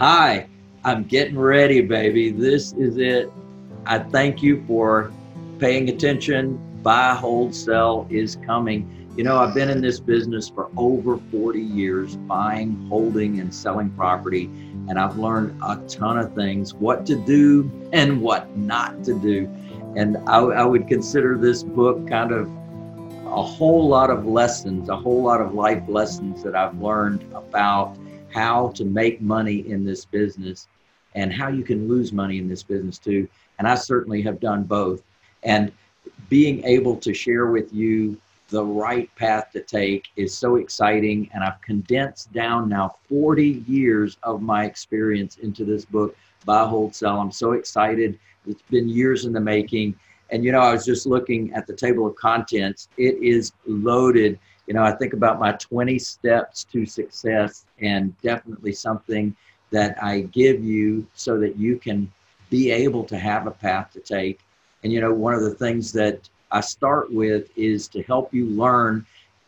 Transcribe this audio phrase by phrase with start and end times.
[0.00, 0.48] Hi,
[0.82, 2.30] I'm getting ready, baby.
[2.30, 3.30] This is it.
[3.84, 5.12] I thank you for
[5.58, 6.58] paying attention.
[6.82, 9.10] Buy, hold, sell is coming.
[9.14, 13.90] You know, I've been in this business for over 40 years, buying, holding, and selling
[13.90, 14.44] property,
[14.88, 19.50] and I've learned a ton of things what to do and what not to do.
[19.96, 22.50] And I, I would consider this book kind of
[23.26, 27.98] a whole lot of lessons, a whole lot of life lessons that I've learned about
[28.32, 30.68] how to make money in this business
[31.14, 33.28] and how you can lose money in this business too.
[33.58, 35.02] And I certainly have done both.
[35.42, 35.72] And
[36.28, 38.16] being able to share with you
[38.48, 41.30] the right path to take is so exciting.
[41.32, 46.94] And I've condensed down now 40 years of my experience into this book, Buy, Hold,
[46.94, 47.20] Sell.
[47.20, 48.18] I'm so excited.
[48.46, 49.94] It's been years in the making.
[50.30, 52.88] And, you know, I was just looking at the table of contents.
[52.96, 54.38] It is loaded
[54.70, 59.34] you know, I think about my 20 steps to success and definitely something
[59.72, 62.08] that I give you so that you can
[62.50, 64.38] be able to have a path to take.
[64.84, 68.46] And, you know, one of the things that I start with is to help you
[68.46, 69.04] learn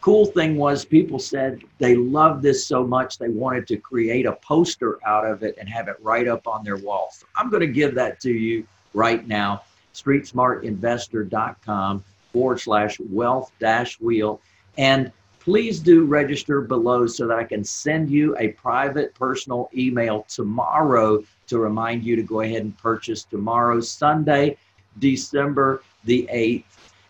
[0.00, 4.32] cool thing was people said they loved this so much they wanted to create a
[4.32, 7.10] poster out of it and have it right up on their wall.
[7.12, 9.64] So I'm going to give that to you right now.
[9.94, 14.40] StreetSmartInvestor.com forward slash wealth dash wheel.
[14.78, 15.12] And
[15.50, 21.24] please do register below so that I can send you a private personal email tomorrow
[21.48, 24.56] to remind you to go ahead and purchase tomorrow, Sunday,
[25.00, 26.62] December the 8th.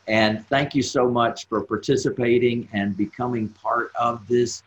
[0.08, 4.62] And thank you so much for participating and becoming part of this,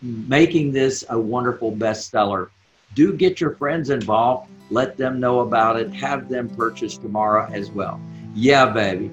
[0.00, 2.48] making this a wonderful bestseller.
[2.94, 4.48] Do get your friends involved.
[4.70, 5.92] Let them know about it.
[5.92, 8.00] Have them purchase tomorrow as well.
[8.34, 9.10] Yeah, baby.